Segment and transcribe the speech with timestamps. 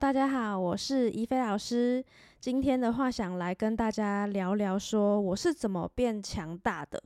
[0.00, 2.02] 大家好，我是怡菲老师。
[2.40, 7.00] 今天的话，想来跟大家聊聊，说我是怎么变强大的。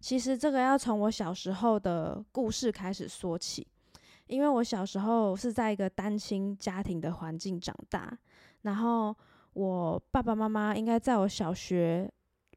[0.00, 3.68] 其实这个要从我小时候的故事开始说起，
[4.28, 8.16] 因为我小时候是在一个单亲家庭的环境长大，
[8.62, 9.14] 然后
[9.52, 12.10] 我爸爸妈妈应该在我小学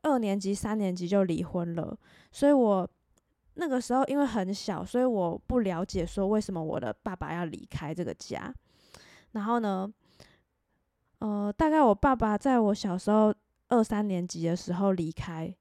[0.04, 1.96] 二年级、三年级就离婚了，
[2.32, 2.90] 所以我
[3.56, 8.56] 那个时候因为很小，所以我不了解说为什么我的爸爸要离开这个家。
[9.36, 9.94] 然后呢，
[11.20, 13.36] 呃，大概我爸爸在我小时候
[13.68, 15.54] 二三年级的时候离开，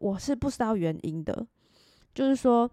[0.00, 1.46] 我是不知道原因的，
[2.14, 2.68] 就是说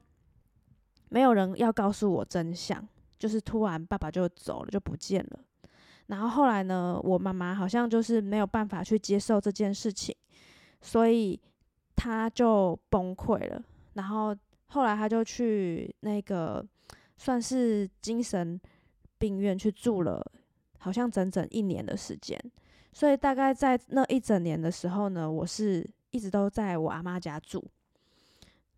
[1.09, 2.87] 没有人要告诉我真相，
[3.19, 5.39] 就是突然爸爸就走了，就不见了。
[6.07, 10.15] 然后后来呢，我妈妈好像就是没有办法去接受这件事情，
[10.79, 11.37] 所以
[11.93, 13.61] 她就崩溃了。
[13.95, 14.33] 然后
[14.67, 16.65] 后来她就去那个
[17.17, 18.57] 算是精神。
[19.21, 20.19] 病院去住了，
[20.79, 22.35] 好像整整一年的时间。
[22.91, 27.63] 所以大概在那一整年的时候呢，我是一直都在我阿妈家住。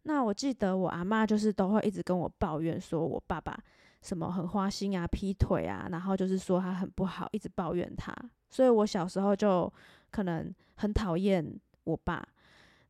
[0.04, 3.58] 那我记得我阿妈就是都会一直跟我抱怨，说我爸爸
[4.02, 8.14] 什么很花心啊、劈腿啊，然后就是说他很不好，一直抱怨他。
[8.50, 9.72] 所以我小时候就
[10.12, 12.22] 可能很讨厌我爸。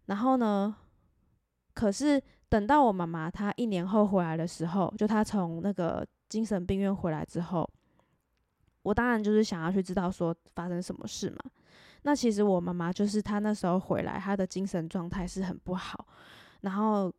[0.07, 0.75] 然后呢，
[1.75, 6.03] 可是等到我妈妈她一年后回来的时候，就她从那个。
[6.33, 7.69] 精神病院回来之后，
[8.81, 11.37] 我当然就是想要去知道说发生什么事嘛。
[12.01, 16.07] 那其实我妈妈就是她那时候回来，她的精神状态是很不好。
[16.61, 17.13] 然后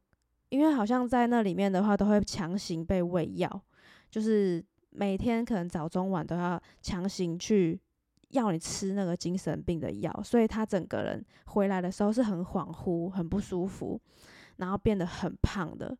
[0.49, 3.49] 因为好像在那里面的话，都会强行被喂药，
[4.11, 7.81] 就是每天可能早中晚都要强行去
[8.31, 14.01] 要你吃那个精神病的药，所以她整个人回来的时候是很恍惚、很不舒服，
[14.57, 15.97] 然后变得很胖的。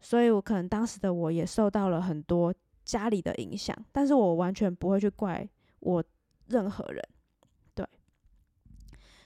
[0.00, 5.48] 所以，我可能当时的我也受到了很多家里的影响，但是我完全不会去怪
[5.80, 6.04] 我
[6.46, 7.02] 任何人，
[7.74, 7.84] 对。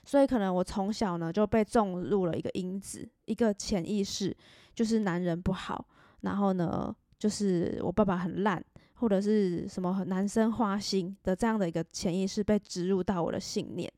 [0.03, 4.35] 所以，可能我从小呢就被种入了一个因子，一个潜意识，
[4.73, 5.85] 就是男人不好，
[6.21, 8.63] 然后呢，就是我爸爸很烂，
[8.95, 13.91] 或者是什么男生花心的这样的一个潜意识被植入到我的信念。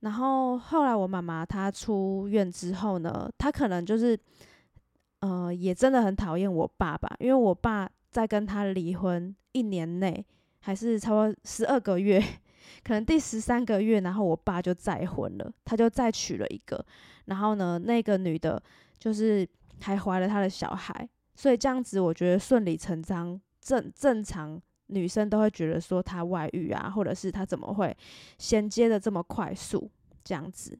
[0.00, 4.16] 然后后来我妈妈她出院之后呢，她可能就是。
[5.20, 10.24] 呃，也真的很讨厌我爸爸，因为我爸在跟他离婚一年内，
[10.60, 12.22] 还是差不多十二个月，
[12.84, 16.84] 可能第十三个月，然后我爸就再婚了，他就再娶了一个，
[17.24, 18.62] 然后呢，那个女的
[18.98, 19.48] 就是
[19.80, 27.96] 还怀了他的小孩，所以这样子我觉得顺理成章，正正常女生都会觉得说他外遇啊，或者是他怎么会
[28.38, 29.90] 衔接的这么快速
[30.22, 30.78] 这样子。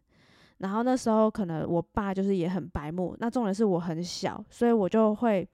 [0.58, 5.48] 然后那时候可能我爸就是也很白目，那重点是我很小，所以我就会，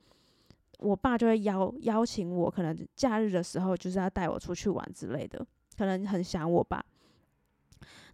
[0.79, 5.45] 我爸就会邀邀请我，可能假日的时候就是要带我出去玩之类的，
[5.77, 6.83] 可能很想我吧。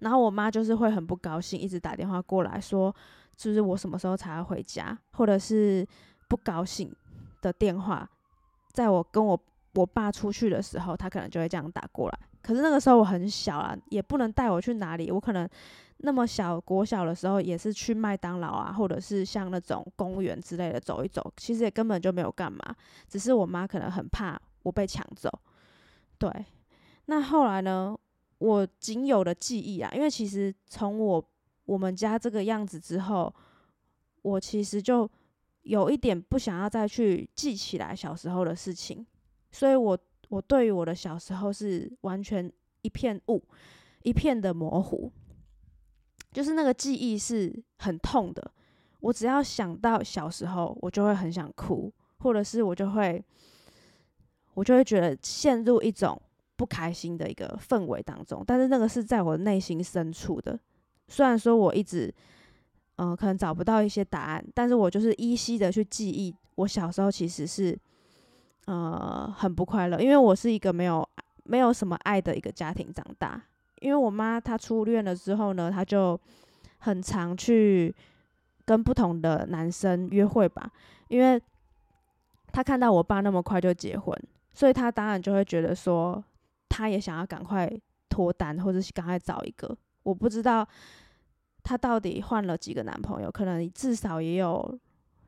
[0.00, 2.92] 然后我妈就是会很不高兴，一直打电话过来说，
[3.36, 5.86] 就是我什么时候才要回家，或者是
[6.26, 6.92] 不高兴
[7.40, 8.08] 的电话，
[8.72, 9.40] 在我跟我
[9.74, 12.18] 我爸出去的时候，他可能就会这样打过来。
[12.42, 15.48] 可是那个时候我很小啊，也不能带我去哪里，我可能。
[16.02, 22.58] 那么小国小的时候，也是去麦当劳啊，或者是像那种公园之类的走一走，其实也根本就没有干嘛，
[23.06, 25.30] 只是我妈可能很怕我被抢走。
[26.18, 26.30] 对，
[27.04, 27.94] 那后来呢，
[28.38, 31.30] 我仅有的记忆啊，因为其实从我
[31.66, 33.34] 我们家这个样子之后，
[34.22, 35.08] 我其实就
[35.62, 39.06] 有一点不想要再去记起来小时候的事情，
[39.52, 39.98] 所以我
[40.30, 42.50] 我对于我的小时候是完全
[42.80, 43.42] 一片雾，
[44.02, 45.12] 一片的模糊。
[46.32, 48.50] 就是那个记忆是很痛的，
[49.00, 53.22] 我只要想到小时候，我就会很想哭，或者是我就会，
[54.54, 56.20] 我就会觉得陷入一种
[56.56, 58.44] 不开心的一个氛围当中。
[58.46, 60.58] 但是那个是在我内心深处的，
[61.08, 62.14] 虽然说我一直，
[62.96, 67.76] 嗯，可能找不到一些答案，但是我就是依稀的去记忆，我小时候其实是，
[68.66, 71.08] 呃，很不快乐，因为我是一个没有
[71.42, 73.42] 没有什么爱的一个家庭长大。
[73.80, 76.18] 因为我妈她初恋了之后呢，她就
[76.78, 77.94] 很常去
[78.64, 80.70] 跟不同的男生约会吧。
[81.08, 81.40] 因为
[82.52, 84.16] 她看到我爸那么快就结婚，
[84.52, 86.22] 所以她当然就会觉得说，
[86.68, 87.70] 她也想要赶快
[88.08, 89.76] 脱单，或者是赶快找一个。
[90.02, 90.66] 我不知道
[91.62, 94.78] 她到底换了几个男朋友，可能至少也有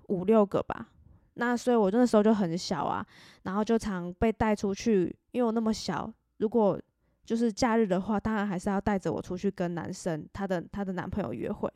[0.09, 0.89] 五六个吧。
[1.35, 3.05] 那所以我那时候就很小啊，
[3.45, 6.79] 然后就常被带出去，因为我那么小，如果
[7.25, 11.73] 就是假日的话，当然还是要带着我出去跟男生他的他的男朋友约会，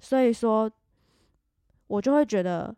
[0.00, 0.70] 所以说，
[1.86, 2.74] 我就会觉得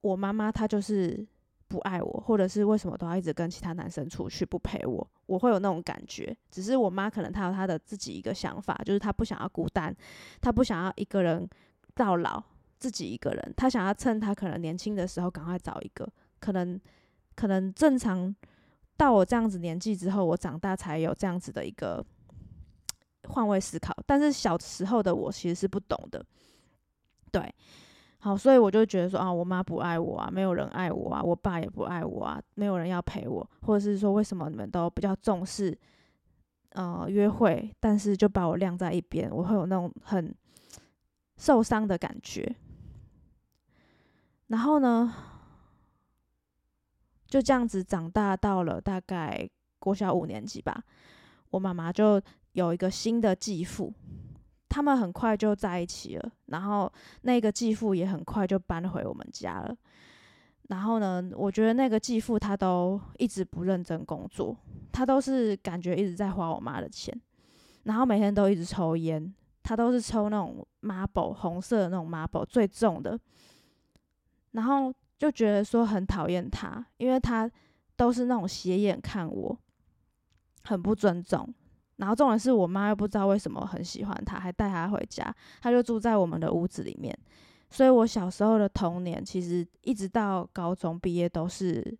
[0.00, 1.26] 我妈妈她就是
[1.68, 6.36] 不爱我，或者是为什么都要一直跟其他男生出去不陪我，我会有那种感觉。
[6.50, 9.94] 只是我妈可能她有她的自己一个想法，就是她不想要孤单，
[10.40, 11.48] 她不想要一个人
[11.94, 12.42] 到老，
[12.78, 16.06] 自己一个人，她想要趁她可能年轻的时候赶快找一个。
[16.38, 16.78] 可能
[17.34, 18.34] 可能正常
[18.96, 22.04] 到我这样子年纪之后，我长大才有这样子的一个
[23.28, 23.94] 换位思考。
[24.06, 26.24] 但是小时候的我其实是不懂的，
[27.30, 27.54] 对。
[28.18, 35.78] 好，所以我就觉得说啊，我妈不爱我啊，没有人爱我啊，我爸也不爱我啊，没有人要陪我，或者是说为什么你们都比较重视，
[36.70, 40.34] 呃，约会，但是就把我晾在一边，我会有那种很
[41.36, 42.56] 受伤的感觉。
[44.46, 45.12] 然后呢，
[47.34, 49.44] 就这样子长大到了大概
[49.80, 50.84] 国小五年级吧，
[51.50, 52.22] 我妈妈就
[52.52, 53.92] 有一个新的继父。
[54.68, 56.92] 他们很快就在一起了，然后
[57.22, 59.76] 那个继父也很快就搬回我们家了。
[60.68, 64.56] 然后呢，我觉得那个继父他都一直不认真工作，
[64.92, 67.20] 他都是感觉一直在花我妈的钱，
[67.82, 73.18] 然后每天都一直抽烟，他都是抽那种 Marble 红色的那种 Marble 最重的。
[74.52, 77.50] 然后就觉得说很讨厌他，因为他
[77.96, 79.58] 都是那种斜眼看我，
[80.64, 81.52] 很不尊重。
[81.96, 87.16] 然后重点是我妈又不知道为什么很喜欢他，还带他回家，他就住在我们的屋子里面。
[87.70, 91.96] 所以我小时候的童年，其实一直到高中毕业都是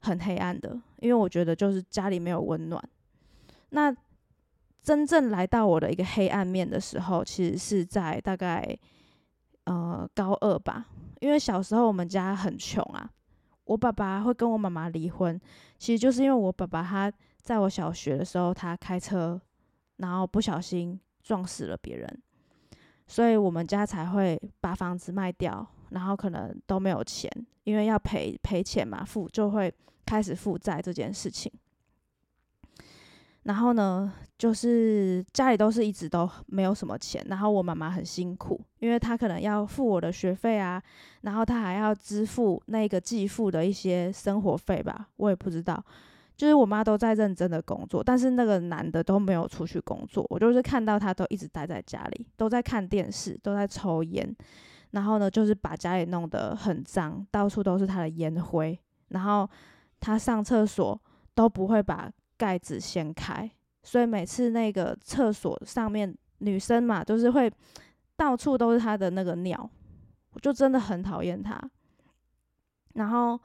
[0.00, 2.82] 很黑暗的，因为我觉得就是家里没有温暖。
[3.70, 3.94] 那
[4.82, 8.76] 真正来到我的一个黑暗面的时候，其实是在大概
[9.64, 10.86] 呃高二吧，
[11.22, 13.08] 因为小时候我们家很穷啊，
[13.64, 15.40] 我爸爸会跟我妈妈离婚，
[15.78, 17.10] 其实就是因为我爸爸他。
[17.42, 19.40] 在我小学的时候，他开车，
[19.96, 22.22] 然后不小心撞死了别人，
[23.08, 27.28] 所以我们家才会把房子卖掉，然后可能都没有钱，
[27.64, 29.74] 因为要赔赔钱嘛，负就会
[30.06, 31.52] 开始负债这件事情。
[33.44, 40.80] 然后呢，就是家里都是一直都没有什么钱，然后我妈妈很辛苦，因为她可能要付我的学费啊，
[41.22, 45.84] 然后她还要支付那个继父的一些生活费吧，我也不知道。
[46.34, 50.26] 就是我妈都在认真的工作，但是那个男的都没有出去工作。
[50.30, 54.34] 我就是看到他都一直待在家里，都在看电视，都在抽烟。
[54.92, 58.76] 然后呢，就是把家里弄得很脏，到处都是他的烟灰。
[59.08, 59.48] 然后
[60.00, 61.00] 他上厕所
[61.34, 62.10] 都不会把
[62.42, 63.48] 盖子掀开，
[63.84, 67.48] 所以每次那个厕所上面女生嘛，都是会
[68.16, 69.70] 到处都是她的那个尿，
[70.32, 71.56] 我就真的很讨厌她。
[72.94, 73.38] 然后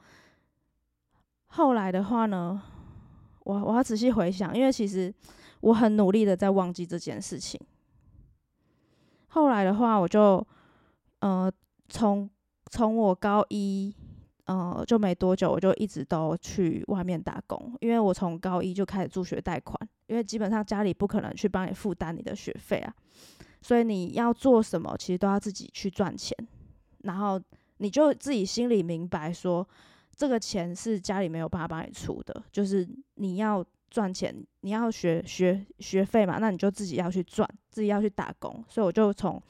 [1.46, 2.60] 后来的话呢？
[3.44, 5.14] 我我要仔细回想，因为其实
[5.60, 7.58] 我很努力的在忘记这件事情。
[9.28, 10.44] 后来的话，我就
[11.20, 11.50] 呃
[11.88, 12.28] 从
[12.66, 13.94] 从我高一
[14.48, 19.78] 呃就没多久，我就一直都去外面打工，因为我从高一就开始助学贷款，
[20.08, 22.92] 因为基本上家里不可能去帮你负担你的学费啊，
[23.62, 26.36] 所以你要做什么，其实都要自己去赚钱，
[27.04, 27.40] 然后
[27.76, 29.66] 你就自己心里明白说。
[30.16, 32.84] 这个钱是家里没有办法帮你出的，就是
[33.14, 38.64] 你要赚钱，你要学学学费嘛，那你就自己要去赚，自己要去打工。
[38.68, 39.40] 所以我就从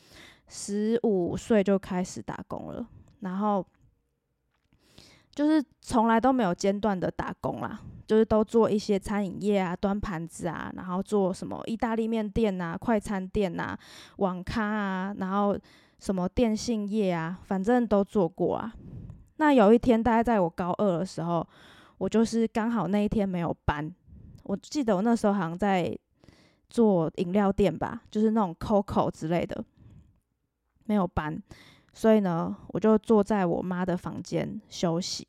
[0.47, 2.87] 十五岁就开始打工了，
[3.21, 3.67] 然后
[5.39, 13.79] 就是从来都没有间断的打工啦，就是都做一些餐饮业啊，端盘子啊，然后做什么意大利面店啊、快餐店啊、
[14.17, 15.57] 网咖啊，然后
[16.01, 18.75] 什么电信业啊，反正都做过啊。
[19.37, 21.47] 那有一天，大概在我高二的时候，
[21.99, 23.89] 我就是刚好那一天没有班。
[24.43, 25.97] 我记得我那时候好像在
[26.69, 29.65] 做饮料店吧，就是那种 COCO 之类的，
[30.87, 31.41] 没有班，
[31.93, 35.27] 所以呢，我就坐在我妈的房间休息。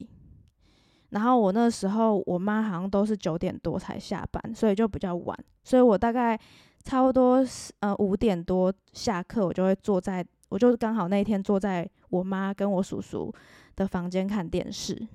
[1.09, 5.37] 然后我那时候，我妈好像都是九点多才下班，所以就比较晚。
[5.63, 6.39] 所以我大概
[6.83, 7.45] 差不多
[7.79, 13.33] 呃五点多下课，我就会坐在，我就刚好那一天坐在我妈跟我叔叔。
[13.75, 15.07] 的房间看电视，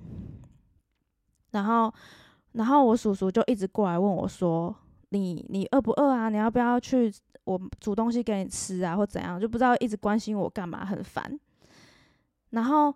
[1.51, 1.93] 然后，
[2.53, 4.75] 然后我叔叔就一直过来问我说
[5.17, 6.29] ：“你你饿不饿啊？
[6.29, 7.13] 你要不要去
[7.45, 8.95] 我煮东西给你吃啊？
[8.95, 9.39] 或怎样？
[9.39, 11.39] 就不知道一直关心我干嘛，很烦。”
[12.51, 12.93] 然后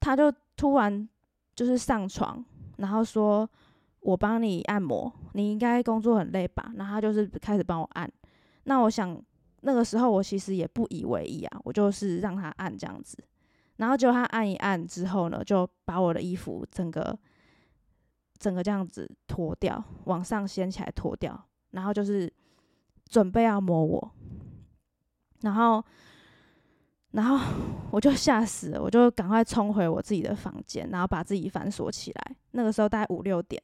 [0.00, 1.08] 他就突然
[1.54, 2.44] 就是上床，
[2.76, 3.48] 然后说
[4.00, 8.10] ：“我帮你按摩，你应该工作很累吧？”然后他就是开始帮我按。
[8.64, 9.20] 那我想
[9.62, 13.16] 那个时候我其实也不以为意啊，我就是让他按这样子。
[13.76, 17.18] 然后就他按一按之后呢，就把我的衣服整个
[18.44, 22.30] 整个这样子脱掉，往上掀起来脱掉，然后就是
[23.08, 24.10] 准备要摸我，
[25.40, 25.82] 然后
[27.12, 27.38] 然后
[27.90, 32.36] 我就吓死了，我就赶快冲回我自己的房间，然后把自己反锁起来。
[32.50, 33.62] 那个时候大概五六点，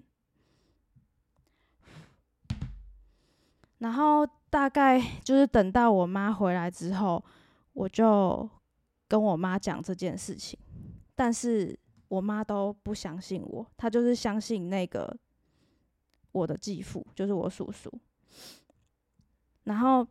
[3.80, 7.22] 然后大概就是等到我妈回来之后，
[7.74, 8.48] 我就
[9.06, 10.58] 跟我妈讲这件事情，
[11.14, 11.78] 但是
[12.10, 15.16] 我妈都不相信我，她就是相信那个
[16.32, 17.90] 我的继父，就是我叔叔。
[19.64, 20.06] 然后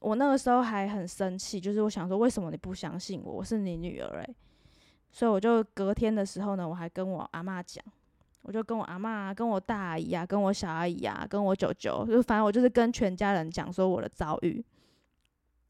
[0.00, 3.32] 我那个时候还很生气，就是我想说，为什么你不相信我？
[3.32, 4.34] 我是你女儿诶。
[5.10, 7.84] 所以我就隔天的时候呢，我还跟我阿妈讲。
[8.44, 14.64] 我就跟我阿妈、跟我大阿姨啊、跟我小阿姨啊、跟我舅舅，就反正我就是跟全家人讲说我的遭遇，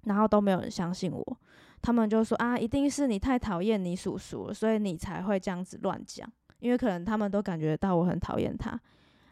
[0.05, 1.39] 然后都没有人相信我。
[1.81, 6.31] 他们就说啊，一定是你太讨厌你叔叔了，所以你才会这样子乱讲。
[6.61, 8.81] 因为可能他们都感觉到我很讨厌他，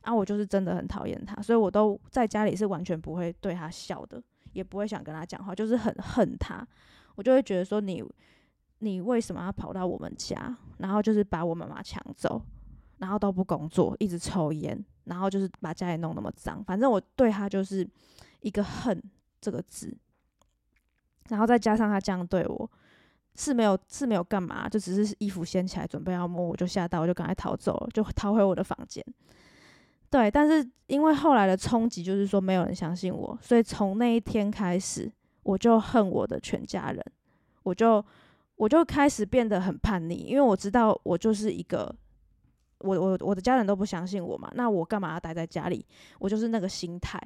[0.01, 4.21] 啊，我就是真的很讨厌他，所以我都在家里是完全不会对他笑的，
[4.53, 6.67] 也不会想跟他讲话，就是很恨他。
[7.15, 8.03] 我就会觉得说你，
[8.81, 12.43] 你为什么要跑到我们家，然后就是把我妈妈抢走？
[12.99, 16.63] 然后都不工作，一直抽烟，然后就是把家里弄那么脏。
[16.65, 17.89] 反正我对他就是
[18.41, 19.01] 一个恨
[19.41, 19.97] 这个字，
[21.31, 22.71] 然后再加上他这样对我，
[23.35, 29.05] 是没有是没有干嘛，就只是衣服掀起来准备要摸，我就吓到，我就赶快逃走了，就逃回我的房间。
[30.11, 35.11] 对，但是因为后来的冲击，就是说没有人相信我，所以从那一天开始，
[35.43, 37.05] 我就恨我的全家人，
[37.63, 38.05] 我就
[38.57, 41.95] 我就开始变得很叛逆，因为我知道我就是一个。
[42.83, 45.85] 我我我的家人都不相信我嘛，那我干嘛要待在家里？
[46.19, 47.21] 我就是那个心态，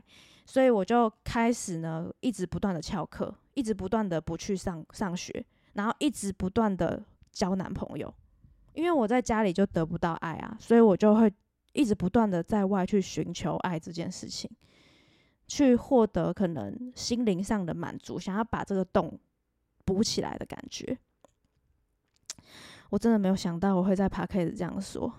[0.45, 8.13] 所以我就开始呢，一直不断的翘课，一直不断的不去上上学，然后一直不断的交男朋友，
[8.73, 11.33] 因为我在家里就得不到爱啊，所以我就会
[11.73, 14.51] 一直不断的在外去寻求爱这件事情，
[15.47, 19.19] 去获得可能心灵上的满足，想要把这个洞
[19.85, 20.99] 补起来的感觉。
[22.91, 25.13] 我真的没有想到我会在 p a r k 这样说。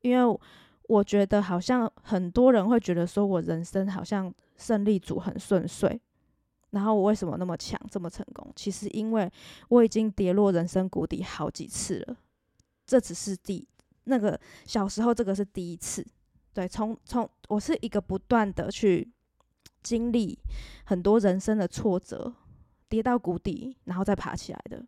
[0.00, 0.40] 因为
[0.88, 6.00] 我觉得好像很多人会觉得说，我人生好像胜利组很顺遂，
[6.70, 8.52] 然后我为什么那么强，这么成功？
[8.54, 9.30] 其实因为
[9.68, 12.16] 我已经跌落人生谷底好几次了，
[12.86, 13.66] 这只是第
[14.04, 16.06] 那个小时候这个是第一次。
[16.52, 19.08] 对，从从我是一个不断的去
[19.82, 20.38] 经历
[20.84, 22.34] 很多人生的挫折，
[22.88, 24.84] 跌到谷底，然后再爬起来的。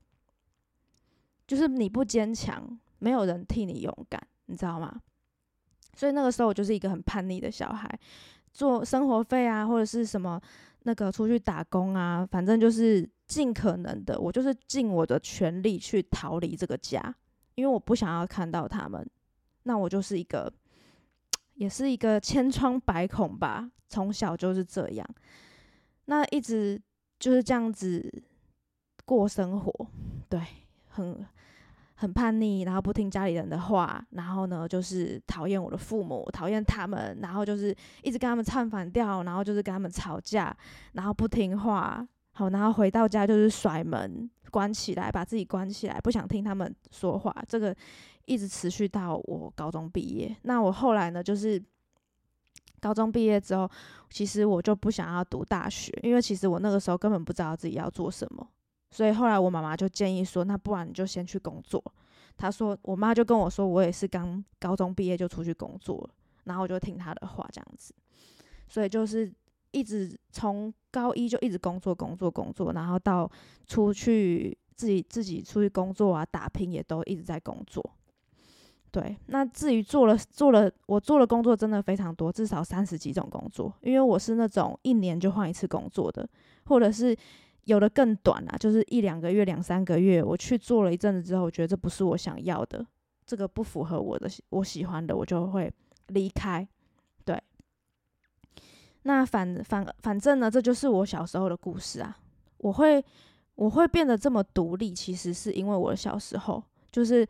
[1.47, 4.21] 就是你不坚强，没有人替你勇敢。
[4.47, 5.01] 你知道吗？
[5.95, 7.99] 所以那个时候我就是一个很叛逆的小孩，
[8.53, 10.41] 做生活费啊，或者是什么
[10.85, 17.15] 那个出去打工啊，反正就是尽可能的，我就是尽我的全力去逃离这个家，
[17.55, 19.09] 因为我不想要看到他们。
[19.65, 20.53] 那我就是一个，
[21.55, 25.09] 也是一个千疮百孔吧，从小就是这样，
[26.07, 26.81] 那一直
[27.19, 28.23] 就是这样子
[29.05, 29.87] 过生活，
[30.29, 30.41] 对，
[30.89, 31.25] 很。
[32.03, 40.53] 很叛逆，然后不听家里人的话，然后呢，就是讨厌我的父母，讨厌他们，然后就是一直跟他们唱反调，然后就是跟他们吵架，
[40.95, 47.33] 然后不听话，好，然后回到家就是甩门关起来，把自己关起来，不想听他们说话。
[47.47, 47.73] 这个
[48.25, 50.37] 一直持续到我高中毕业。
[50.43, 51.63] 那我后来呢，就是
[52.81, 53.71] 高中毕业之后，
[54.11, 58.45] 其实我就不想要读大学，因为其实我那个时候根本不知道自己要做什么。
[58.93, 61.83] 所以后来我妈妈就建议说：“那不然你就先去工作。”
[62.37, 66.11] 她说：“我妈就跟我说，我也是刚高中毕业就出去工作了，
[66.45, 67.95] 然后我就听她的话这样子。
[68.69, 69.33] 所以就是
[69.71, 73.31] 一直从高一就一直工作工作工作，然后到
[73.67, 77.83] 出去自己自己出去工作啊，打拼也都一直在工作。
[78.91, 86.29] 对，那至于做了做了，我做了工作真的非常多，至少三十几种工作，因为我是那种一年就换一次工作的，
[86.67, 87.17] 或者是。”
[87.65, 90.23] 有的更短啊，就是一两个月、两三个月。
[90.23, 92.85] 我去做了一阵子之后，我觉得这不是我想要的，
[93.25, 95.73] 这个不符合我的我喜欢的，我就会
[96.09, 96.67] 离开。
[97.25, 97.41] 对，
[99.03, 102.19] 那反反反正呢，这就是我小时候的故事啊。
[102.59, 103.05] 我会
[103.55, 107.27] 我会变得这么独立，其实是因为我小时候就是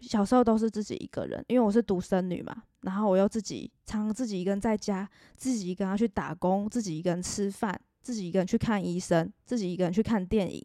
[0.00, 2.62] 小时候都是自己一个人，因为我是独生女嘛。
[2.82, 7.80] 然后我又自己常常自己一个人在家，自己一个人去打工，自己一个人吃饭。
[8.06, 10.64] 自己一个人去看医生，自己一个人去看电影，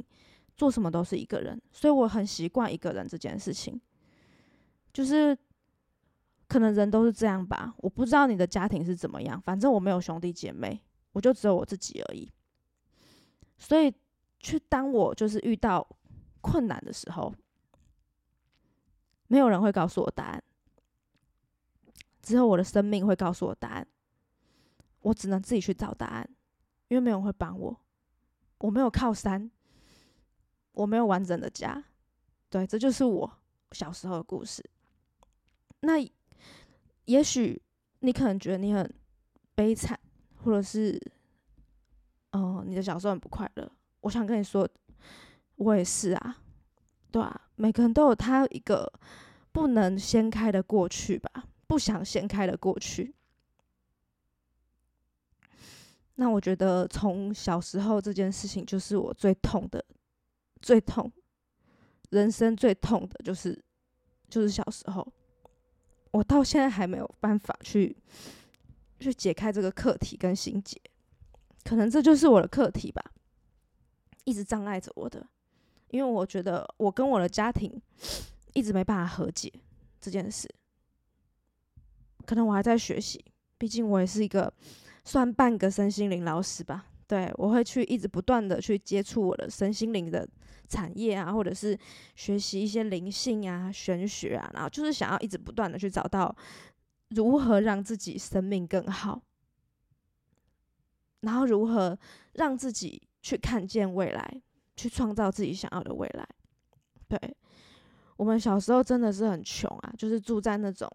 [0.56, 3.82] 做什么都是一个人，所以我很习惯一个人这件事情。
[4.94, 5.36] 就是
[6.48, 10.80] 可能人都是这样吧，我不知道你的家庭是怎么样，反正我没有兄弟姐妹，
[11.14, 12.32] 我就只有我自己而已。
[13.58, 13.92] 所以，
[14.40, 15.88] 去当我就是遇到
[16.42, 17.34] 困难的时候，
[19.30, 20.44] 没有人会告诉我答案，
[22.22, 23.88] 只有我的生命会告诉我答案，
[25.00, 26.30] 我只能自己去找答案。
[26.92, 27.80] 因为没有人会帮我，
[28.58, 29.50] 我没有靠山，
[30.74, 31.82] 我没有完整的家。
[32.50, 33.32] 对，这就是我
[33.72, 34.62] 小时候的故事。
[35.80, 35.94] 那
[37.06, 37.62] 也许
[38.02, 38.94] 你可能觉得你很
[39.56, 39.98] 悲惨，
[40.44, 41.02] 或者是，
[42.34, 43.72] 哦，你的小时候很不快乐。
[44.02, 44.68] 我想跟你说，
[45.56, 46.40] 我也是啊，
[47.10, 48.92] 对啊，每个人都有他一个
[49.54, 53.16] 不能掀开的过去吧，不想掀开的过去。
[56.16, 59.84] 那我觉得从小时候这件事情就是我最痛的，
[60.62, 61.12] 最痛，
[62.10, 63.60] 人生最痛的就是，
[64.30, 65.08] 就是小时候，
[66.12, 67.96] 我到现在还没有办法去，
[69.00, 70.80] 去解开这个课题跟心结，
[71.64, 73.04] 可能这就是我的课题吧，
[74.26, 75.26] 一直障碍着我的，
[75.88, 77.82] 因为我觉得我跟我的家庭
[78.54, 79.52] 一直没办法和解
[80.00, 80.48] 这件事，
[82.28, 83.24] 可能我还在学习，
[83.58, 84.54] 毕竟我也是一个。
[85.04, 90.28] 算半个身心灵老师吧，对我会去一直不断的去接触我的身心灵的
[90.70, 91.78] 产业啊，或者是
[92.16, 96.34] 学习一些灵性啊、玄学啊，然后就是想要一直不断的去找到
[97.10, 99.22] 如何让自己生命更好，
[101.22, 101.98] 然后如何
[102.34, 104.42] 让自己去看见未来，
[104.76, 106.26] 去创造自己想要的未来。
[107.10, 107.20] 对
[108.16, 110.88] 我们小时候真的是很穷啊，就是住在那种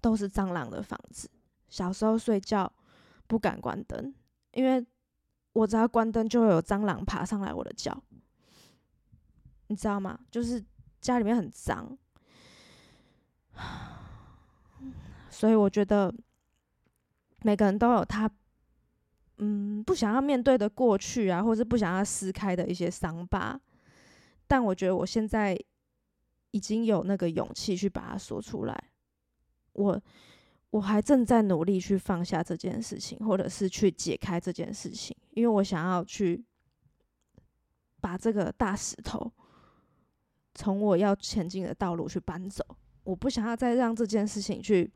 [0.00, 1.30] 都是蟑螂的房子，
[1.68, 2.70] 小时候睡觉。
[3.28, 4.12] 不敢关灯，
[4.52, 4.84] 因为
[5.52, 8.02] 我只要关灯，就会有蟑螂爬上来我的脚，
[9.66, 10.18] 你知道吗？
[10.30, 10.64] 就是
[10.98, 11.96] 家里面很脏，
[15.28, 16.12] 所以我觉得
[17.42, 18.30] 每个人都有他，
[19.36, 23.60] 嗯，不想要面对的过去啊，或者不想要撕开的一些伤疤。
[24.46, 25.54] 但我觉得我现在
[26.52, 28.90] 已经有那个勇气去把它说出来，
[29.74, 30.02] 我。
[30.70, 36.44] 我还正在努力去放下这件事情，或者是去解开这件事情，因为我想要去
[38.02, 39.32] 把这个大石头
[40.54, 42.62] 从我要前进的道路去搬走。
[43.04, 44.92] 我不想要再让这件事情去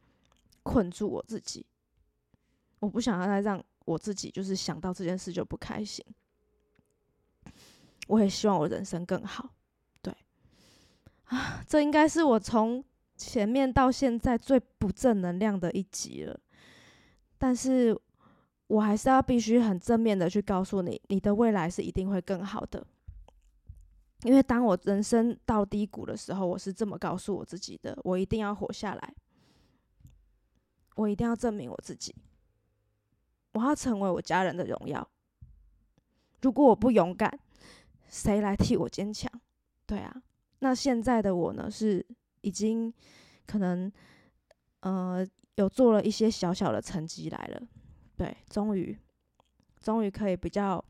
[0.62, 1.64] 困住我自己，
[2.80, 6.04] 我不想要再让我自己就是想到这件事就不开心。
[8.08, 9.54] 我也希望我人生更好，
[10.02, 10.14] 对
[11.24, 12.84] 啊，这应该是我从。
[13.22, 16.38] 前面到现在最不正能量的一集了，
[17.38, 17.96] 但是
[18.66, 22.84] 我还是要必须很正面的去告诉你，你的未来是一定会更好的。
[24.24, 29.14] 因为当我人生到低谷的时候，我是这么告诉我自己的：我一定要活下来，
[30.96, 32.14] 我一定要证明我自己，
[33.52, 35.08] 我要成为我家人的荣耀。
[36.40, 37.38] 如果我不勇敢，
[38.08, 39.30] 谁来替我坚强？
[39.86, 40.22] 对啊，
[40.58, 41.70] 那现在的我呢？
[41.70, 42.04] 是。
[42.42, 42.92] 已经
[43.46, 43.90] 可能
[44.80, 45.26] 呃
[45.56, 47.62] 有做了一些小小的成绩来了，
[48.16, 48.96] 对，终于
[49.80, 50.84] 终于可以比较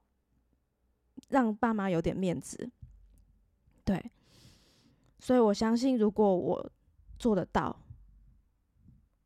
[1.29, 2.71] 让爸妈有点面子，
[3.85, 4.11] 对，
[5.19, 6.71] 所以我相信如果我
[7.19, 7.75] 做得到，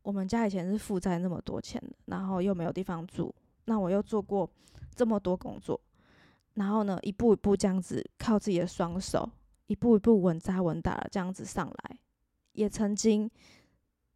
[0.02, 3.34] 我们家以前是负债那么多钱的，然后又没有地方住，
[3.64, 4.48] 那我又做过
[4.94, 5.80] 这么多工作，
[6.54, 9.28] 然后呢一步一步这样子靠自己的双手，
[9.66, 11.98] 一步一步稳扎稳打的这样子上来。
[12.56, 13.30] 也曾经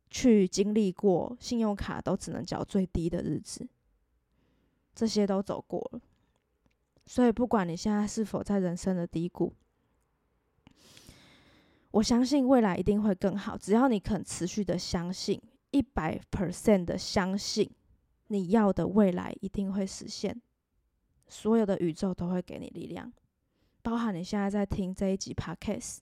[0.09, 3.68] 去经历过信用卡都只能缴最低的日子，
[4.94, 6.00] 这些都走过了。
[7.07, 9.53] 所以，不管你现在是否在人生的低谷，
[11.90, 13.59] 我相信未来一定会更好。
[13.59, 15.40] 只要你肯持续的相信，
[15.72, 17.68] 一百 percent 的相信，
[18.29, 20.40] 你要的未来一定会实现。
[21.26, 23.12] 所有的宇宙都会给你力量，
[23.83, 25.98] 包含你现在在听这一集 podcast，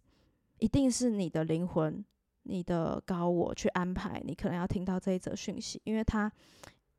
[0.58, 2.04] 一定是你的灵魂。
[2.48, 6.32] 你的高我去安排，你可能要听到这一则讯息，因为他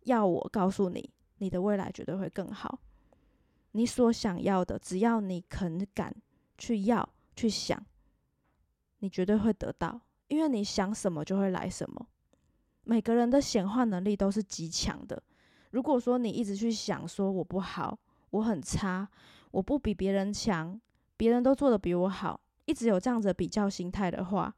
[0.03, 1.09] 要我告诉你，
[1.39, 2.79] 你的未来绝对会更好。
[3.71, 6.15] 你所想要的，只要你肯敢
[6.57, 7.83] 去要、去想，
[8.99, 9.99] 你绝对会得到。
[10.27, 12.07] 因为你想什么就会来什么。
[12.83, 15.21] 每个人的显化能力都是极强的。
[15.71, 17.97] 如果说你一直去想说我不好，
[18.29, 19.09] 我很差，
[19.49, 20.79] 我不比别人强，
[21.17, 24.55] 别人都做的比我好，一直有这样子比较心态的话，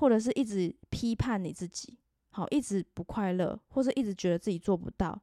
[0.00, 1.94] 或者是一直批判你自己，
[2.30, 5.20] 好，一直不快乐，或者一直觉得自己做不到，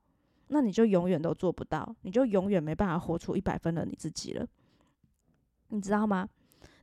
[0.49, 4.47] 那你就永远都做不到，你就永远没办法活出一百分的你自己了，
[5.69, 6.29] 你知道吗？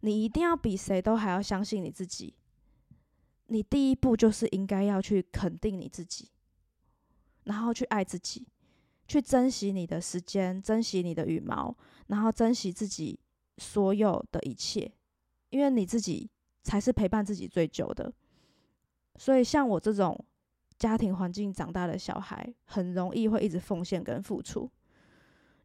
[0.00, 2.34] 你一定要比谁都还要相信你自己。
[3.46, 6.28] 你第一步就是应该要去肯定你自己，
[7.44, 8.44] 然后去爱自己，
[9.06, 11.76] 去珍惜你的时间，珍惜你的羽毛，
[12.08, 13.20] 然后珍惜自己
[13.58, 14.90] 所有的一切，
[15.50, 16.28] 因为你自己。
[16.64, 18.12] 才是陪伴自己最久的，
[19.16, 20.18] 所以像我这种
[20.78, 24.68] 家庭环境长大的小孩，很容易会一直奉献跟付出，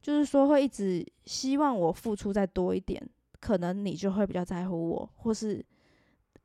[0.01, 3.01] 就是说会一直希望我付出再多一点，
[3.39, 5.65] 可能你就会比较在乎我，或是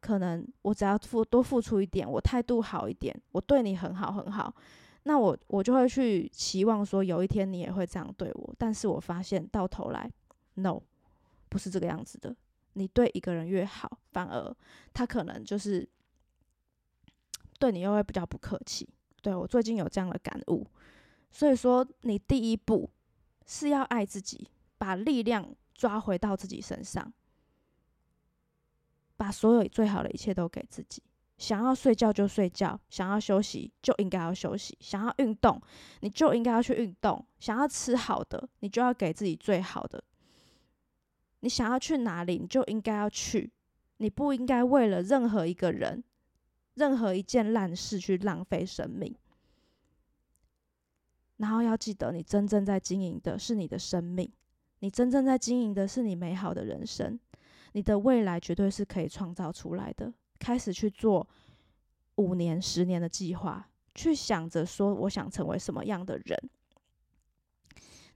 [0.00, 4.54] 可能我只要付多付出一点，我态度好一点，我对你很好很好，
[5.02, 8.54] 那我我就会去期望说有一天你也会这样对我。
[8.56, 10.08] 但是我发现到头来
[10.54, 10.80] ，no，
[11.48, 12.34] 不是这个样子的。
[12.74, 14.56] 你对一个人越好，反而
[14.92, 15.88] 他可能就是
[17.58, 18.88] 对你又会比较不客气。
[19.22, 20.66] 对我最近有这样的感悟，
[21.30, 22.90] 所以说你第一步
[23.46, 27.12] 是要爱自己，把力量抓回到自己身上，
[29.16, 31.02] 把所有最好的一切都给自己。
[31.38, 35.60] 想要睡觉就睡觉，想要休息就应该要休息，想要运动
[36.00, 40.04] 你就应该要去运动，想要吃好的你就要给自己最好的。
[41.44, 43.52] 你想要去哪里，你就应该要去，
[43.98, 46.02] 你不应该为了任何一个人。
[46.76, 49.14] 任何一件烂事去浪费生命，
[51.37, 54.28] 然后要记得，你真正在经营的是你的生命，
[54.80, 57.16] 你真正在经营的是你美好的人生，
[57.74, 60.12] 你的未来绝对是可以创造出来的。
[60.40, 61.28] 开始去做
[62.16, 66.50] 五年、十年的计划，去想着说，我想成为什么样的人。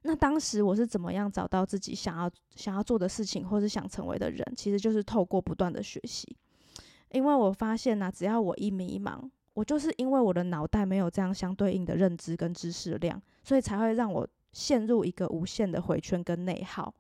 [0.03, 4.45] 那当时我是怎么样找到自己想要想要做的事情，或是想成为的人？
[4.57, 6.37] 其实就是透过不断的学习。
[7.11, 9.19] 因为我发现呢，只要我一迷茫，
[9.55, 16.95] 我就是因为我的脑袋没有这样相对应的认知跟知识量，所以才会让我陷入一个无限的回圈跟内耗。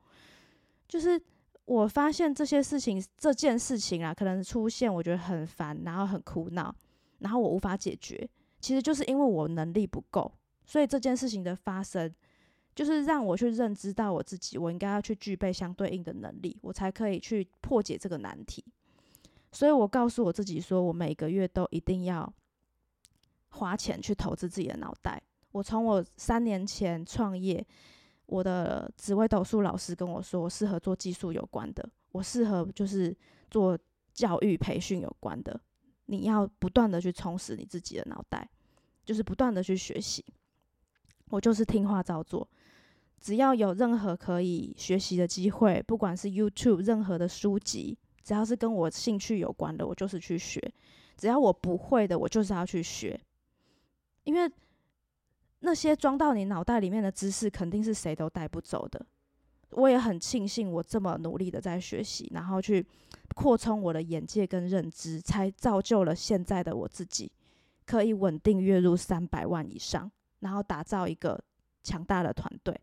[0.88, 1.20] 就是
[1.66, 6.74] 我发现这些事情，这件事情啊，可能出现，我觉得很烦，然后很苦恼，
[7.18, 10.32] 然后我无法解决，其实就是因为我能力不够，
[10.64, 12.10] 所以这件事情的发生，
[12.78, 18.64] 就是让我去认知到我自己，我应该要去具备相对应的能力，我才可以去破解这个难题。
[19.50, 22.32] 所以我告诉我自己说，我每个月都一定要
[23.48, 25.20] 花钱去投资自己的脑袋。
[25.50, 27.66] 我从我三年前创业，
[28.26, 33.12] 我的紫微斗数老师跟我说，我适合做技术有关的，我适合就是
[33.50, 33.76] 做
[34.14, 35.60] 教育培训有关的。
[36.06, 38.48] 你要不断的去充实你自己的脑袋，
[39.04, 40.24] 就是不断的去学习。
[41.30, 42.48] 我就是听话照做，
[43.20, 47.98] 只要有任何可以学习的机会，不管是 YouTube 任何的书籍。
[48.24, 50.60] 只要是跟我兴趣有关的，我就是去学；
[51.16, 53.18] 只要我不会的，我就是要去学。
[54.24, 54.52] 因为
[55.60, 59.06] 那些装到你脑袋里面的知识，肯定是谁都带不走的。
[59.70, 62.86] 我也很庆幸，我这么努力的在学习，然后去
[63.34, 67.32] 扩充我的眼界跟认知，才造就了现在的我自己，
[67.86, 71.42] 可以稳定月入三百万以上，然后打造一个
[71.82, 72.78] 强大的团队，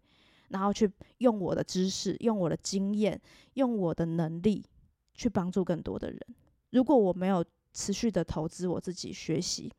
[0.49, 3.21] 然后去用我的知识、用我的经验、
[3.53, 4.63] 用我的能力。
[5.17, 6.19] 去帮助更多的人。
[6.71, 9.71] 如果我没有持续的投资我自己学习，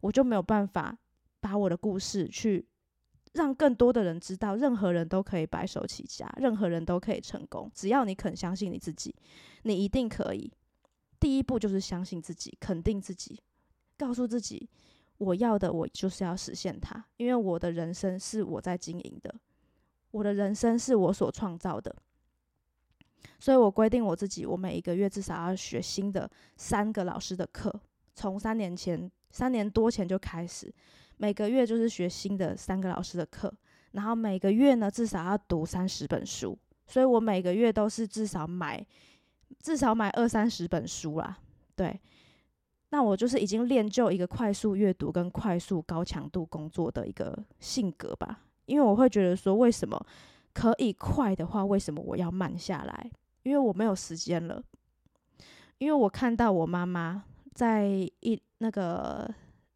[0.00, 0.96] 我就没有办法
[1.40, 2.66] 把我的故事去
[3.34, 4.56] 让更多的人知道。
[4.56, 7.70] 任何人都可以白手起家，任何人都可以成功。
[7.74, 9.14] 只要你肯相信你自己，
[9.64, 10.50] 你一定可以。
[11.20, 13.38] 第一步就是相信自己，肯定自己，
[13.98, 14.70] 告诉自己
[15.18, 17.04] 我要的，我就是要实现它。
[17.18, 19.34] 因为我的人生是我在经营的，
[20.10, 21.94] 我的人生是我所创造的。
[23.38, 27.72] 所以我规定我自己，我每一个月至少要学新的三个老师的课。
[28.14, 30.72] 从三年前、三年多前就开始，
[31.18, 33.52] 每个月就是学新的三个老师的课。
[33.92, 36.58] 然后每个月呢，至少要读三十本书。
[36.86, 38.84] 所以我每个月都是至少买，
[39.60, 41.38] 至少买二三十本书啦。
[41.76, 42.00] 对，
[42.90, 48.47] 那我就是已经练就一个快速阅读跟快速高强度工作的一个性格吧。
[48.68, 50.00] 因为我会觉得说，为什么？
[50.54, 53.10] 可以快的话，为什么我要慢下来？
[53.44, 54.60] 因为我没有时间了。
[55.78, 57.22] 因为我看到我妈妈
[57.54, 57.86] 在
[58.20, 59.32] 一那个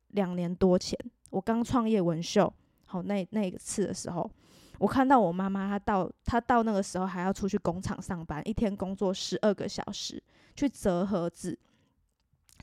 [0.08, 0.98] 两年多前，
[1.30, 2.52] 我刚创业文秀，
[2.86, 4.28] 好那那一次的时候，
[4.80, 10.20] 我看到我妈妈，她到她到那个时候还要出去工厂上班，一天工作十二个小时
[10.56, 11.56] 去折盒子，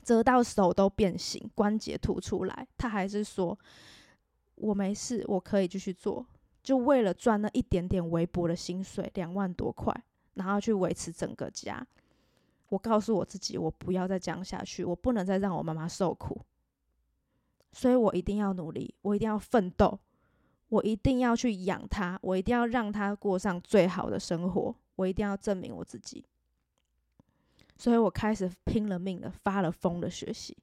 [0.02, 3.58] 折到手都变形，关节凸出来，她还是说
[4.60, 6.24] 我没事，我可以继续做。
[6.62, 9.94] 就为了赚那一点点微薄的薪水，两万多块，
[10.34, 11.86] 然后去维持整个家。
[12.68, 16.40] 我告诉我自己，我不要再这样下去，我不能再让我妈妈受苦。
[17.72, 19.98] 所以我一定要努力，我一定要奋斗，
[20.68, 26.24] 我一定要去养她，我一定要让她过上最好的生活，我一定要证明我自己。
[27.76, 30.56] 所以我开始拼了命的、发了疯的学习。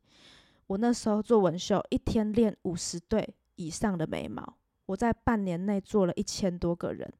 [0.67, 3.27] 我那时候做纹绣，一天练五十对
[3.57, 4.57] 以上的眉毛。
[4.87, 7.11] 我在半年内做了一千多个人，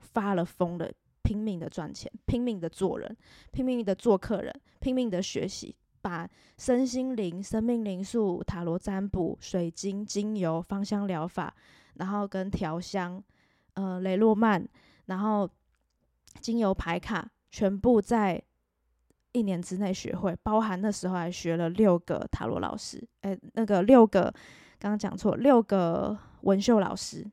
[0.00, 3.16] 发了疯的，拼命的赚钱，拼命的做人，
[3.52, 6.28] 拼命的做客人，拼命的学习，把
[6.58, 11.54] 身心灵、生命灵数、塔罗占卜、水晶、精油、芳香疗法，
[11.94, 13.22] 然后跟调香，
[13.74, 14.66] 呃，雷诺曼，
[15.06, 15.48] 然后
[16.40, 18.42] 精油牌卡，全部在
[19.30, 24.34] 一年之内学会，包含那时候还学了六个塔罗老师，哎，那个六个
[24.82, 27.24] 刚刚讲错，六个文秀老师，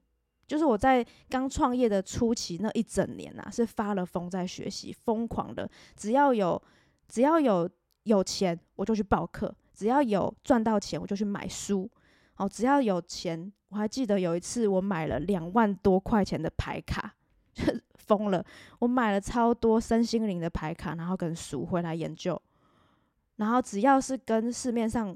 [0.46, 6.62] 就是我在刚创业的初期那一整年呐，是发了疯在学习，疯狂的，只要有
[7.08, 7.68] 只要有
[8.04, 11.90] 有钱我就去报课，只要有赚到钱我就去买书，
[12.38, 17.16] 哦，只要有钱，我还记得有一次我买了两万多块钱的牌卡。
[17.98, 18.44] 疯了！
[18.80, 22.40] 我买了超多身心灵的牌卡，然后跟书回来研究。
[23.36, 25.16] 然后只要是跟市面上，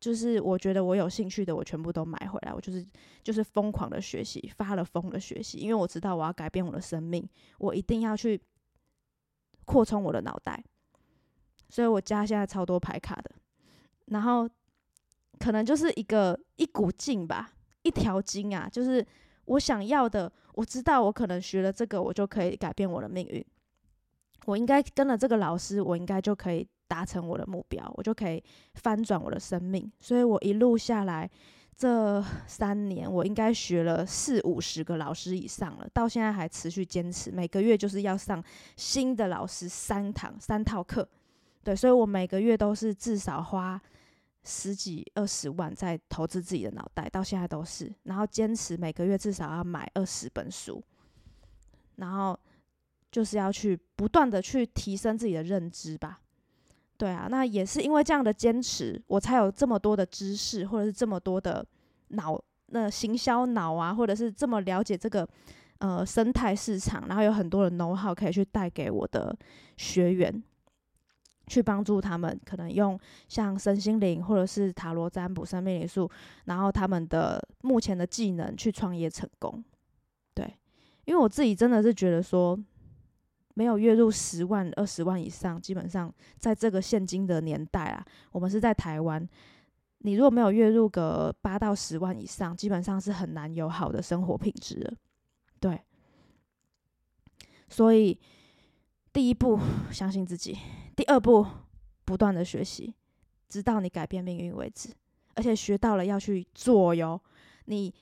[0.00, 2.52] 就是我觉得我有兴趣的，我全部都买回来。
[2.52, 2.86] 我就是
[3.22, 8.40] 就是疯狂的学习，发了疯的学习，因为我知道我要改变我的生命，我一定要去
[9.64, 10.62] 扩充我的脑袋。
[11.68, 13.30] 所以我家现在超多牌卡的，
[14.06, 14.48] 然后
[15.38, 19.06] 可能就是一个一股劲吧，一条筋啊，就是
[19.44, 20.32] 我想要的。
[20.54, 23.44] 我知道，我可能学了这个，我就可以改变我的命运。
[24.46, 28.42] 我应该跟了这个老师，我应该就可以达成我的目标，我就可以
[28.74, 29.88] 翻转我的生命。
[30.00, 31.30] 所以我一路下来，
[31.76, 38.42] 这三年我应该学了四五十个老师以上了，到现在还持续坚持，每个月就是要上
[38.74, 41.08] 新的老师三堂三套课。
[41.62, 43.80] 对，所以我每个月都是至少花。
[44.44, 50.82] 十几二十万在投资自己的脑袋，到现在都是，然后坚持每个月至少要买二十本书，
[51.96, 52.38] 然后
[53.10, 56.20] 就是要去不断的去提升自己的认知吧。
[56.98, 61.64] 对啊，那也是因为这样的坚持，我才有这么多的知识，或者是这么多的
[62.08, 65.26] 脑那行销脑啊，或者是这么了解这个
[65.78, 69.34] 呃生态市场，然后有很多的 know how 可以去带给我的
[69.78, 70.42] 学员。
[71.50, 76.06] 去帮助他们，可能用像身心灵或者是塔罗占卜、生命灵数，
[76.44, 79.64] 然后他们的目前的技能去创业成功。
[80.34, 80.44] 对，
[81.06, 82.54] 因为我自己真的是觉得说，
[83.58, 89.28] 没有月入十万、二十万以上，基本上在这个现今的年代啊，我们是在台湾，
[89.98, 94.94] 你如果没有月入个八到十万以上，基本上是很难有好的生活品质的。
[95.58, 95.82] 对，
[97.68, 98.16] 所以
[99.12, 99.58] 第一步，
[99.90, 100.56] 相信自己。
[100.94, 101.44] 第二步，
[102.04, 102.94] 不断的学习，
[103.48, 104.90] 直到你改变命运为止。
[105.34, 107.20] 而且学到了要去做哟。
[107.64, 107.92] 你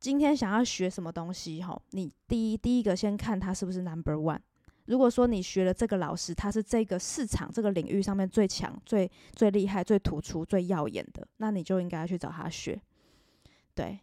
[0.00, 1.62] 今天想要学什么东西？
[1.62, 4.40] 吼，你第一第一个先看它是不是 number one。
[4.86, 12.80] 如果说你学了这个老师，他是这个市场这个领域上面最强、最最厉害、最突出、最耀眼的，那你就应该去找他学。
[13.74, 14.00] 对，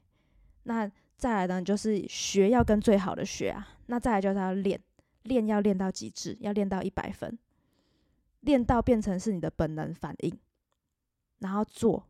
[0.63, 3.67] 那再来呢，就是学要跟最好的学啊。
[3.87, 4.79] 那再来就是要练，
[5.23, 7.37] 练要练到极致，要练到一百分。
[8.41, 10.37] 练到变成是你的本能反应，
[11.39, 12.05] 然后做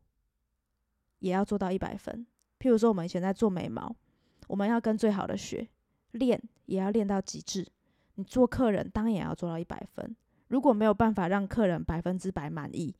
[1.19, 2.25] 也要做到一百分。
[2.59, 3.95] 譬如说，我们以前在做眉毛，
[4.47, 5.67] 我们要跟最好的学，
[6.13, 7.67] 练也要练到极致。
[8.15, 10.15] 你做客人当然也要做到一百分。
[10.49, 12.95] 如果没有办法让客人百分之百满意，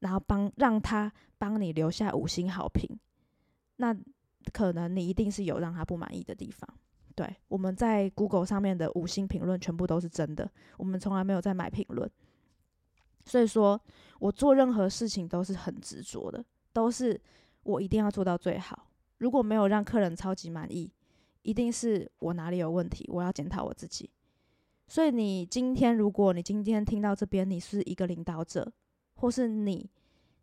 [0.00, 2.88] 然后帮让他帮你留下五星好评，
[3.76, 3.94] 那
[4.52, 6.68] 可能你一定是有让他不满意的地方。
[7.14, 12.10] 对，我们在 Google 上面的五星评论全部都是真的，我们从来没有在买评论。
[13.24, 13.80] 所以说，
[14.18, 17.20] 我做任何事情都是很执着的，都是
[17.62, 18.90] 我一定要做到最好。
[19.18, 20.92] 如果没有让客人超级满意，
[21.42, 24.10] 一定是我哪里有问题，我要检讨我自己。
[24.86, 28.70] 所以你今天，如果你今天听到这边，你是一个领导者，
[29.14, 29.90] 或是你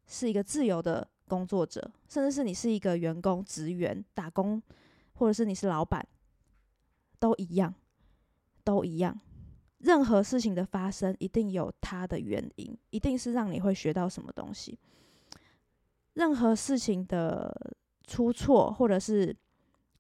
[0.08, 4.62] 是一个自由的工作者，甚至是你是一个员工、职员、打工，
[5.14, 6.06] 或者是你是老板，
[7.20, 7.74] 都一样，
[8.64, 9.20] 都一样。
[9.78, 14.78] 任何事情的发生，一定有它的原因，一定是让你会学到什么东西。
[16.14, 17.56] 任何事情的
[18.06, 19.36] 出错，或者是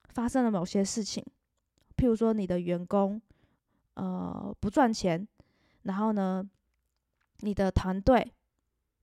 [0.09, 1.23] 发生了某些事情，
[1.95, 3.21] 譬如说你的员工
[3.95, 5.27] 呃不赚钱，
[5.83, 6.47] 然后呢，
[7.39, 8.31] 你的团队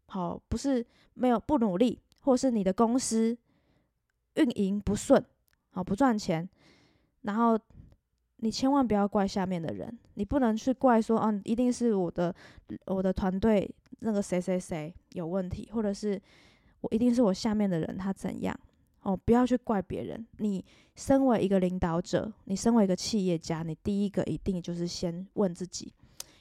[0.07, 3.37] 好不是没有不努力，或是你的公司
[4.35, 5.25] 运营不顺，
[5.71, 6.49] 好不赚钱，
[7.23, 7.59] 然后。
[8.41, 12.33] 你千万不要怪下面的人，你不能去怪说，哦，一定是我的
[12.87, 16.23] 我的团队那个谁谁谁有问题，或者是
[16.81, 18.57] 我一定是我下面的人他怎样，
[19.03, 20.27] 哦，不要去怪别人。
[20.39, 25.93] 你身为一个领导者，你身为一个企业家，你第一个一定就是先问自己，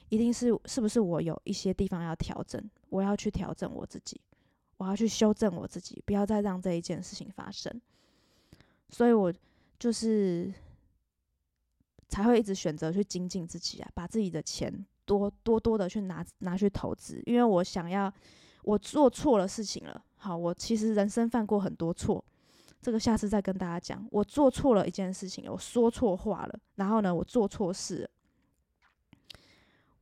[0.08, 4.20] 一定是是不是我有一些地方要调整，我要去调整我自己，
[4.76, 7.80] 我要去修正我自己，不要再让这一件事情发生。
[8.90, 9.32] 所以我
[9.78, 10.52] 就是。
[12.10, 14.72] 才会一直选择去精进自己啊，把自己的钱
[15.04, 18.10] 多多多的去拿拿去投资，因为我想要
[18.62, 20.02] 我做错了事情了。
[20.16, 22.24] 好，我其实人生犯过很多错，
[22.80, 24.06] 这个下次再跟大家讲。
[24.10, 28.08] 我做错了一件事情，我说错话了，然后呢，我做错事，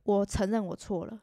[0.03, 1.19] 我承认我错了，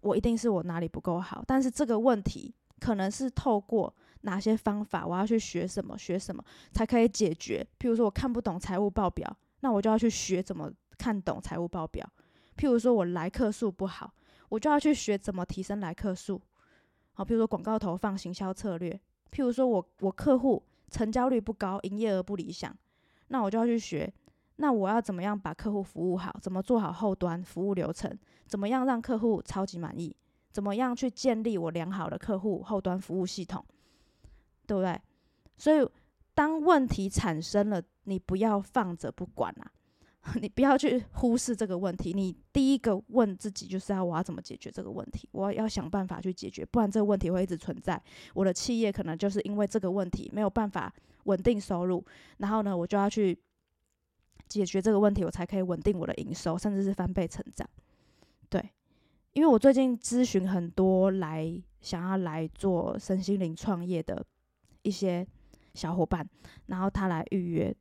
[0.00, 7.66] 我一定是我哪里不够好，但是这个问题可能是透过哪些方法，我要去学什么学什么才可以解决。
[7.78, 12.06] 譬如说我看不懂财务报表，那我就要去学怎么看懂财务报表。
[12.56, 14.12] 譬如说我来客数不好，
[14.48, 16.42] 我就要去学怎么提升来客数。
[17.12, 19.00] 好，譬如说广告投放、行销策略。
[19.30, 22.76] 譬如说我我客户成交率不高，营业额不理想，
[23.28, 24.12] 那我就要去学。
[24.56, 26.36] 那我要怎么样把客户服务好？
[26.42, 28.14] 怎么做好后端服务流程？
[28.46, 30.14] 怎么样让客户超级满意？
[30.50, 33.64] 怎么样去建立我良好的客户后端服务系统？
[34.66, 35.00] 对不对？
[35.56, 35.88] 所以
[36.34, 39.72] 当问题产生了，你不要放着不管啊！
[40.40, 42.12] 你不要去忽视这个问题。
[42.12, 45.28] 你第一个问自己就是要我要怎么解决这个问题？
[45.32, 48.00] 我要想办法去解决，不然这个问题会一直存在。
[48.34, 50.92] 我的企业可能就是因为这个问题没有办法
[51.24, 52.04] 稳定收入，
[52.38, 53.38] 然后呢，我就要去。
[54.48, 57.64] 解决这个问题，我才可以稳定我的营收，甚至是翻倍成长。
[58.48, 58.60] 对，
[59.32, 64.26] 因为我最近咨询很多来想要来做身心灵创业的
[64.82, 65.24] 一些
[65.74, 66.28] 小伙伴，
[66.66, 67.72] 然后他来预约，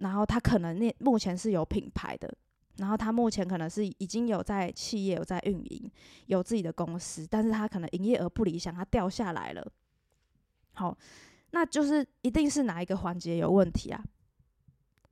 [0.00, 2.30] 然后他可能那目前是有品牌的，
[2.76, 5.90] 然后他目前可能是已经有在企业有在运营，
[6.26, 9.72] 有自己的公司，但是他可能营业额不理想，他掉下来了。
[10.72, 10.96] 好，
[11.52, 14.02] 那就是一定是哪一个环节有问题啊？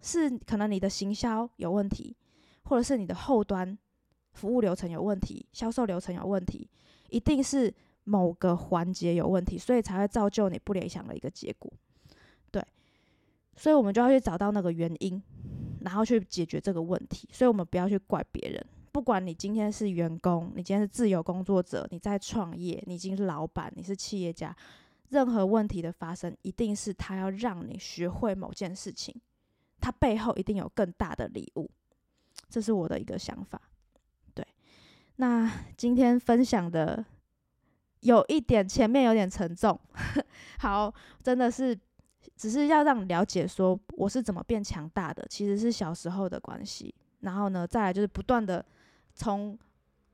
[0.01, 2.17] 是可能你的行销有问题，
[2.65, 3.77] 或者是你的后端
[4.33, 6.71] 服务流程有问题，销售流程有问题，
[7.11, 7.75] 一定是
[8.05, 11.71] 某个环节有问题，所以才会造就你不理想的一个结果。
[12.51, 12.65] 对，
[13.59, 15.21] 所以我们就要去找到那个原因，
[15.81, 17.29] 然后去解决这个问题。
[17.33, 24.57] 所以我们不要去怪别人，不管你今天是员工，你今天是自由工作者，你在创业，你已经是老板，你是企业家，
[25.09, 29.15] 任何问题的发生，一定是他要让你学会某件事情。
[29.81, 31.71] 它背后一定有更大的礼物，
[32.49, 33.61] 这是我的一个想法。
[34.35, 34.45] 对，
[35.17, 37.05] 那今天分享的
[38.01, 39.79] 有一点前面有点沉重，
[40.59, 40.93] 好，
[41.23, 41.79] 真的是
[42.37, 46.95] 只是要让了解说我是怎么变强大的，其实是小时候的关系。
[47.21, 48.65] 然后呢，再来就是不断的
[49.15, 49.59] 从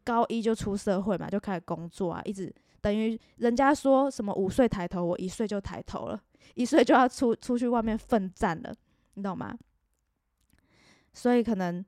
[0.03, 6.22] 高一就出社会嘛，就开始工作啊，一直等于人家说什么五岁抬头，我一岁就抬头了，
[6.55, 8.74] 一岁就要出出去外面奋战了。
[9.14, 9.57] 你懂吗？
[11.12, 11.85] 所以可能，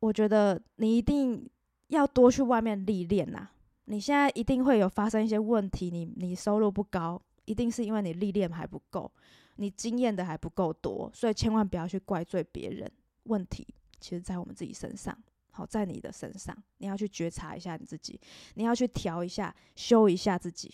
[0.00, 1.48] 我觉得你一定
[1.88, 3.48] 要多去外面历练呐。
[3.84, 9.10] 你现在一定会有发生一些问题，你你收入不高，一定是因为你历练还不够，
[9.56, 11.10] 你经验的还不够多。
[11.14, 12.90] 所以千万不要去怪罪别人，
[13.24, 13.66] 问题
[14.00, 15.16] 其实在我们自己身上，
[15.50, 18.20] 好在你的身上，你要去觉察一下你自己，
[18.54, 20.72] 你要去调一下、修一下自己。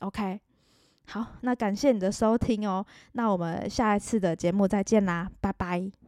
[0.00, 0.40] OK。
[1.08, 6.05] 好，那感谢你的收听哦，那我们下一次的节目再见啦，拜拜。